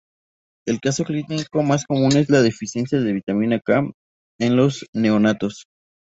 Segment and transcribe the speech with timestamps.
[0.65, 3.87] El caso clínico más común es la deficiencia de vitamina K
[4.39, 5.67] en los neonatos.